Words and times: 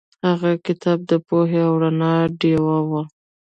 هغه 0.27 0.51
کتاب 0.65 0.99
د 1.11 1.13
پوهې 1.27 1.61
او 1.67 1.73
رڼا 1.83 2.15
ډیوه 2.39 2.77
وه. 2.89 3.01